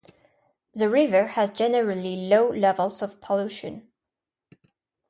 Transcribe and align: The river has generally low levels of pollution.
The 0.73 0.89
river 0.89 1.27
has 1.27 1.51
generally 1.51 2.15
low 2.15 2.49
levels 2.49 3.03
of 3.03 3.21
pollution. 3.21 3.89